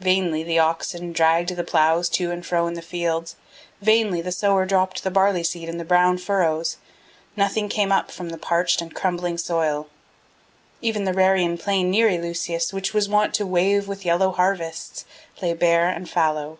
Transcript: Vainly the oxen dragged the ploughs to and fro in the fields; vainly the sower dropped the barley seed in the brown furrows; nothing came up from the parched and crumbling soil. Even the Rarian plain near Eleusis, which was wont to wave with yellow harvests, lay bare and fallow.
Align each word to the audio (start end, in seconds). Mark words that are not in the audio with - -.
Vainly 0.00 0.42
the 0.42 0.58
oxen 0.58 1.12
dragged 1.12 1.50
the 1.54 1.62
ploughs 1.62 2.08
to 2.08 2.30
and 2.30 2.46
fro 2.46 2.66
in 2.66 2.72
the 2.72 2.80
fields; 2.80 3.36
vainly 3.82 4.22
the 4.22 4.32
sower 4.32 4.64
dropped 4.64 5.04
the 5.04 5.10
barley 5.10 5.42
seed 5.42 5.68
in 5.68 5.76
the 5.76 5.84
brown 5.84 6.16
furrows; 6.16 6.78
nothing 7.36 7.68
came 7.68 7.92
up 7.92 8.10
from 8.10 8.30
the 8.30 8.38
parched 8.38 8.80
and 8.80 8.94
crumbling 8.94 9.36
soil. 9.36 9.88
Even 10.80 11.04
the 11.04 11.12
Rarian 11.12 11.58
plain 11.58 11.90
near 11.90 12.08
Eleusis, 12.08 12.72
which 12.72 12.94
was 12.94 13.06
wont 13.06 13.34
to 13.34 13.44
wave 13.46 13.86
with 13.86 14.06
yellow 14.06 14.30
harvests, 14.30 15.04
lay 15.42 15.52
bare 15.52 15.90
and 15.90 16.08
fallow. 16.08 16.58